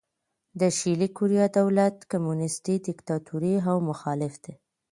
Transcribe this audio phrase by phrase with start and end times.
[0.59, 4.53] د شلي کوریا دولت کمونیستي دیکتاتوري او مخالف دی.